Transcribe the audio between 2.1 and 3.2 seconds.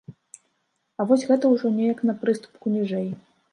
на прыступку ніжэй.